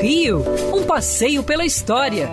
Rio, 0.00 0.42
um 0.74 0.84
passeio 0.84 1.42
pela 1.42 1.64
história, 1.64 2.28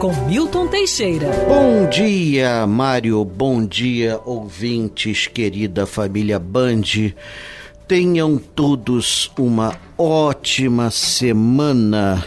com 0.00 0.12
Milton 0.26 0.66
Teixeira. 0.66 1.28
Bom 1.48 1.88
dia, 1.88 2.66
Mário. 2.66 3.24
Bom 3.24 3.64
dia, 3.64 4.18
ouvintes, 4.24 5.26
querida 5.26 5.86
família 5.86 6.38
Band. 6.38 7.12
Tenham 7.86 8.38
todos 8.38 9.30
uma 9.38 9.78
ótima 9.96 10.90
semana. 10.90 12.24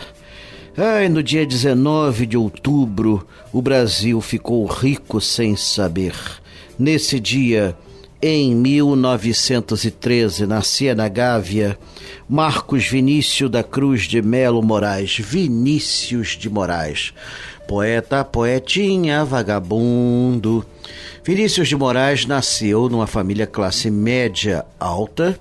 Ai, 0.77 1.09
no 1.09 1.23
dia 1.23 1.45
19 1.45 2.25
de 2.25 2.37
outubro, 2.37 3.25
o 3.51 3.61
Brasil 3.61 4.19
ficou 4.21 4.65
rico 4.65 5.19
sem 5.19 5.55
saber. 5.55 6.13
Nesse 6.77 7.19
dia, 7.19 7.75
em 8.21 8.55
1913, 8.55 10.47
nascia 10.47 10.95
na 10.95 11.07
Gávea 11.07 11.77
Marcos 12.27 12.87
Vinícius 12.87 13.51
da 13.51 13.63
Cruz 13.63 14.03
de 14.03 14.21
Melo 14.21 14.63
Moraes, 14.63 15.17
Vinícius 15.17 16.29
de 16.29 16.49
Moraes, 16.49 17.13
poeta, 17.67 18.23
poetinha, 18.23 19.23
vagabundo. 19.23 20.65
Vinícius 21.23 21.67
de 21.67 21.75
Moraes 21.75 22.25
nasceu 22.25 22.89
numa 22.89 23.07
família 23.07 23.45
classe 23.45 23.91
média 23.91 24.65
alta. 24.79 25.37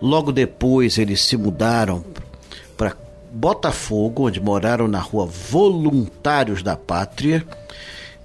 Logo 0.00 0.30
depois 0.30 0.98
eles 0.98 1.20
se 1.22 1.36
mudaram 1.36 2.04
para 2.76 2.96
Botafogo, 3.32 4.26
onde 4.26 4.40
moraram 4.40 4.86
na 4.86 5.00
rua 5.00 5.26
Voluntários 5.26 6.62
da 6.62 6.76
Pátria. 6.76 7.44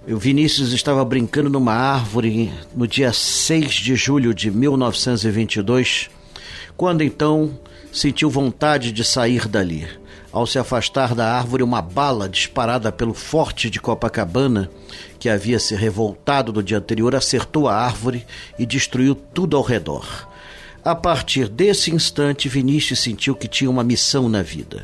O 0.06 0.18
Vinícius 0.18 0.74
estava 0.74 1.04
brincando 1.06 1.50
numa 1.50 1.74
árvore 1.74 2.52
no 2.76 2.86
dia 2.86 3.14
6 3.14 3.72
de 3.76 3.96
julho 3.96 4.34
de 4.34 4.52
1922, 4.52 6.10
quando 6.76 7.02
então 7.02 7.58
sentiu 7.90 8.30
vontade 8.30 8.92
de 8.92 9.02
sair 9.02 9.48
dali. 9.48 9.88
Ao 10.30 10.46
se 10.46 10.60
afastar 10.60 11.16
da 11.16 11.34
árvore, 11.34 11.64
uma 11.64 11.82
bala 11.82 12.28
disparada 12.28 12.92
pelo 12.92 13.14
forte 13.14 13.70
de 13.70 13.80
Copacabana, 13.80 14.70
que 15.18 15.30
havia 15.30 15.58
se 15.58 15.74
revoltado 15.74 16.52
no 16.52 16.62
dia 16.62 16.80
anterior, 16.80 17.16
acertou 17.16 17.70
a 17.70 17.76
árvore 17.76 18.26
e 18.60 18.66
destruiu 18.66 19.16
tudo 19.16 19.56
ao 19.56 19.64
redor. 19.64 20.28
A 20.84 20.94
partir 20.94 21.48
desse 21.48 21.92
instante, 21.96 22.50
Vinícius 22.50 23.00
sentiu 23.00 23.36
que 23.36 23.48
tinha 23.48 23.70
uma 23.70 23.86
missão 23.86 24.28
na 24.28 24.42
vida. 24.42 24.84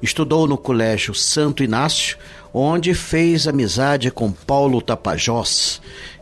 Estudou 0.00 0.46
no 0.46 0.56
Colégio 0.56 1.12
Santo 1.12 1.64
Inácio, 1.64 2.16
onde 2.52 2.94
fez 2.94 3.46
amizade 3.46 4.10
com 4.10 4.30
Paulo 4.32 4.80
Tapajós 4.80 5.80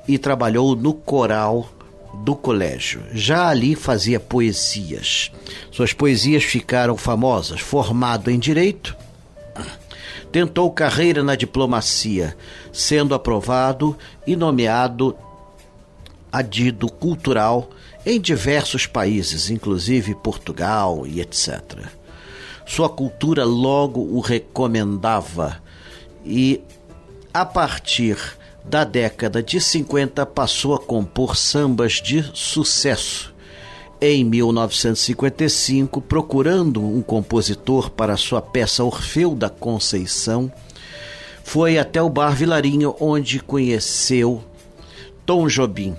e 0.08 0.18
trabalhou 0.18 0.74
no 0.74 0.92
coral 0.92 1.70
do 2.14 2.34
colégio. 2.34 3.02
Já 3.12 3.48
ali 3.48 3.74
fazia 3.74 4.18
poesias. 4.18 5.30
Suas 5.70 5.92
poesias 5.92 6.44
ficaram 6.44 6.96
famosas. 6.96 7.60
Formado 7.60 8.30
em 8.30 8.38
direito, 8.38 8.96
tentou 10.32 10.70
carreira 10.70 11.22
na 11.22 11.34
diplomacia, 11.34 12.36
sendo 12.72 13.14
aprovado 13.14 13.96
e 14.26 14.34
nomeado 14.34 15.16
adido 16.32 16.90
cultural 16.90 17.70
em 18.04 18.20
diversos 18.20 18.86
países, 18.86 19.50
inclusive 19.50 20.14
Portugal 20.14 21.06
e 21.06 21.20
etc. 21.20 21.86
Sua 22.66 22.88
cultura 22.88 23.44
logo 23.44 24.00
o 24.00 24.20
recomendava 24.20 25.62
e, 26.26 26.60
a 27.32 27.44
partir 27.44 28.18
da 28.64 28.82
década 28.82 29.42
de 29.42 29.60
50 29.60 30.26
passou 30.26 30.74
a 30.74 30.78
compor 30.78 31.36
sambas 31.36 31.94
de 31.94 32.28
sucesso. 32.34 33.34
Em 34.00 34.24
1955, 34.24 36.02
procurando 36.02 36.84
um 36.84 37.00
compositor 37.00 37.90
para 37.90 38.16
sua 38.16 38.42
peça 38.42 38.84
Orfeu 38.84 39.34
da 39.34 39.48
Conceição, 39.48 40.52
foi 41.42 41.78
até 41.78 42.02
o 42.02 42.10
Bar 42.10 42.34
Vilarinho, 42.34 42.94
onde 43.00 43.38
conheceu 43.40 44.44
Tom 45.24 45.46
Jobim. 45.46 45.96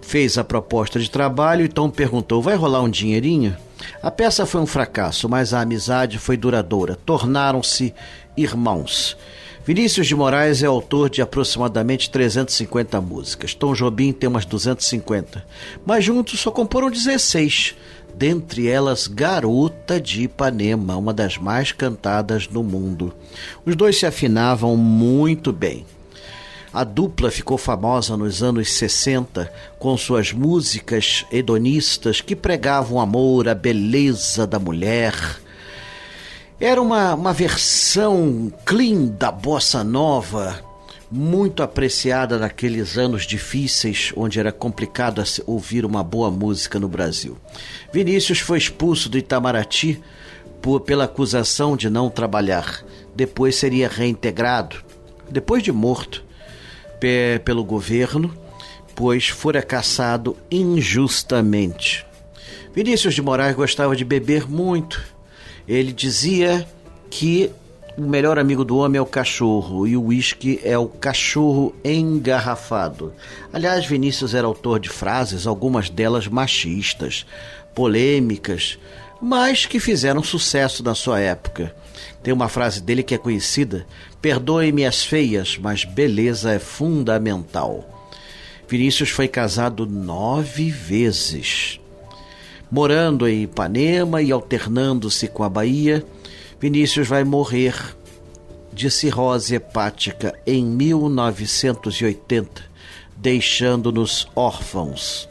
Fez 0.00 0.38
a 0.38 0.42
proposta 0.42 0.98
de 0.98 1.08
trabalho 1.08 1.64
e 1.64 1.68
Tom 1.68 1.88
perguntou: 1.88 2.42
vai 2.42 2.56
rolar 2.56 2.82
um 2.82 2.90
dinheirinho? 2.90 3.56
A 4.02 4.10
peça 4.10 4.44
foi 4.44 4.60
um 4.60 4.66
fracasso, 4.66 5.28
mas 5.28 5.54
a 5.54 5.60
amizade 5.60 6.18
foi 6.18 6.36
duradoura. 6.36 6.96
Tornaram-se 6.96 7.94
irmãos. 8.36 9.16
Vinícius 9.64 10.06
de 10.06 10.16
Moraes 10.16 10.62
é 10.62 10.66
autor 10.66 11.10
de 11.10 11.20
aproximadamente 11.20 12.10
350 12.10 12.98
músicas. 13.00 13.54
Tom 13.54 13.74
Jobim 13.74 14.10
tem 14.10 14.26
umas 14.26 14.46
250. 14.46 15.44
Mas 15.84 16.02
juntos 16.02 16.40
só 16.40 16.50
comporam 16.50 16.90
16. 16.90 17.76
Dentre 18.14 18.68
elas, 18.68 19.06
Garota 19.06 20.00
de 20.00 20.22
Ipanema, 20.22 20.96
uma 20.96 21.12
das 21.12 21.36
mais 21.36 21.72
cantadas 21.72 22.48
no 22.48 22.62
mundo. 22.62 23.14
Os 23.64 23.76
dois 23.76 23.98
se 23.98 24.06
afinavam 24.06 24.76
muito 24.76 25.52
bem. 25.52 25.84
A 26.72 26.82
dupla 26.82 27.30
ficou 27.30 27.58
famosa 27.58 28.16
nos 28.16 28.42
anos 28.42 28.72
60 28.72 29.52
com 29.78 29.94
suas 29.96 30.32
músicas 30.32 31.26
hedonistas 31.30 32.20
que 32.20 32.34
pregavam 32.34 32.98
amor, 32.98 33.48
a 33.48 33.54
beleza 33.54 34.46
da 34.46 34.58
mulher 34.58 35.14
era 36.60 36.80
uma, 36.80 37.14
uma 37.14 37.32
versão 37.32 38.52
clean 38.66 39.06
da 39.06 39.32
bossa 39.32 39.82
nova, 39.82 40.62
muito 41.10 41.62
apreciada 41.62 42.38
naqueles 42.38 42.98
anos 42.98 43.26
difíceis 43.26 44.12
onde 44.14 44.38
era 44.38 44.52
complicado 44.52 45.24
ouvir 45.46 45.86
uma 45.86 46.04
boa 46.04 46.30
música 46.30 46.78
no 46.78 46.86
Brasil. 46.86 47.38
Vinícius 47.90 48.40
foi 48.40 48.58
expulso 48.58 49.08
do 49.08 49.16
Itamaraty 49.16 50.02
por, 50.60 50.80
pela 50.80 51.04
acusação 51.04 51.76
de 51.78 51.88
não 51.88 52.10
trabalhar. 52.10 52.84
Depois 53.16 53.56
seria 53.56 53.88
reintegrado, 53.88 54.84
depois 55.30 55.62
de 55.62 55.72
morto, 55.72 56.22
pelo 57.42 57.64
governo, 57.64 58.36
pois 58.94 59.28
fora 59.28 59.62
caçado 59.62 60.36
injustamente. 60.50 62.06
Vinícius 62.74 63.14
de 63.14 63.22
Moraes 63.22 63.56
gostava 63.56 63.96
de 63.96 64.04
beber 64.04 64.46
muito 64.48 65.02
ele 65.66 65.92
dizia 65.92 66.66
que 67.10 67.50
o 67.96 68.02
melhor 68.02 68.38
amigo 68.38 68.64
do 68.64 68.78
homem 68.78 68.98
é 68.98 69.02
o 69.02 69.06
cachorro 69.06 69.86
e 69.86 69.96
o 69.96 70.04
uísque 70.04 70.60
é 70.64 70.78
o 70.78 70.86
cachorro 70.86 71.74
engarrafado. 71.84 73.12
Aliás, 73.52 73.84
Vinícius 73.84 74.34
era 74.34 74.46
autor 74.46 74.80
de 74.80 74.88
frases, 74.88 75.46
algumas 75.46 75.90
delas 75.90 76.26
machistas, 76.26 77.26
polêmicas, 77.74 78.78
mas 79.20 79.66
que 79.66 79.78
fizeram 79.78 80.22
sucesso 80.22 80.82
na 80.82 80.94
sua 80.94 81.20
época. 81.20 81.74
Tem 82.22 82.32
uma 82.32 82.48
frase 82.48 82.80
dele 82.80 83.02
que 83.02 83.14
é 83.14 83.18
conhecida: 83.18 83.86
Perdoe-me 84.22 84.86
as 84.86 85.04
feias, 85.04 85.58
mas 85.58 85.84
beleza 85.84 86.52
é 86.52 86.58
fundamental. 86.58 87.86
Vinícius 88.68 89.10
foi 89.10 89.26
casado 89.28 89.84
nove 89.84 90.70
vezes. 90.70 91.80
Morando 92.70 93.26
em 93.26 93.42
Ipanema 93.42 94.22
e 94.22 94.30
alternando-se 94.30 95.26
com 95.26 95.42
a 95.42 95.48
Bahia, 95.48 96.04
Vinícius 96.60 97.08
vai 97.08 97.24
morrer 97.24 97.74
de 98.72 98.90
cirrose 98.90 99.56
hepática 99.56 100.38
em 100.46 100.64
1980, 100.64 102.62
deixando-nos 103.16 104.28
órfãos. 104.36 105.28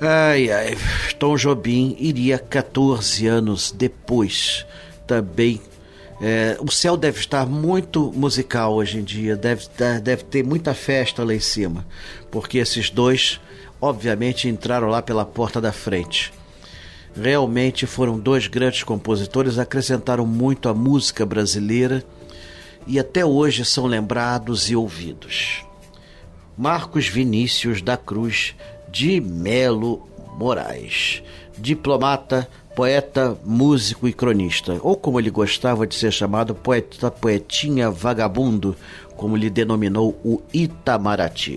Ai, 0.00 0.50
ai, 0.50 0.76
Tom 1.18 1.36
Jobim 1.36 1.96
iria 1.98 2.38
14 2.38 3.26
anos 3.26 3.72
depois 3.72 4.64
também. 5.06 5.60
É, 6.20 6.56
o 6.60 6.70
céu 6.70 6.96
deve 6.96 7.18
estar 7.18 7.46
muito 7.46 8.12
musical 8.14 8.74
hoje 8.74 8.98
em 8.98 9.02
dia, 9.02 9.34
deve, 9.36 9.66
deve 10.02 10.22
ter 10.24 10.44
muita 10.44 10.72
festa 10.72 11.24
lá 11.24 11.34
em 11.34 11.40
cima, 11.40 11.84
porque 12.30 12.58
esses 12.58 12.90
dois 12.90 13.40
obviamente 13.82 14.48
entraram 14.48 14.88
lá 14.88 15.02
pela 15.02 15.24
porta 15.24 15.60
da 15.60 15.72
frente. 15.72 16.32
Realmente 17.14 17.84
foram 17.84 18.16
dois 18.18 18.46
grandes 18.46 18.84
compositores, 18.84 19.58
acrescentaram 19.58 20.24
muito 20.24 20.68
à 20.68 20.72
música 20.72 21.26
brasileira 21.26 22.04
e 22.86 22.98
até 22.98 23.26
hoje 23.26 23.64
são 23.64 23.86
lembrados 23.86 24.70
e 24.70 24.76
ouvidos. 24.76 25.64
Marcos 26.56 27.08
Vinícius 27.08 27.82
da 27.82 27.96
Cruz 27.96 28.54
de 28.88 29.20
Melo 29.20 30.06
Moraes, 30.38 31.22
diplomata, 31.58 32.48
poeta, 32.76 33.36
músico 33.44 34.06
e 34.06 34.12
cronista, 34.12 34.78
ou 34.80 34.96
como 34.96 35.18
ele 35.18 35.30
gostava 35.30 35.86
de 35.86 35.94
ser 35.94 36.12
chamado, 36.12 36.54
poeta, 36.54 37.10
poetinha 37.10 37.90
vagabundo, 37.90 38.76
como 39.16 39.36
lhe 39.36 39.50
denominou 39.50 40.18
o 40.24 40.40
Itamaraty. 40.54 41.56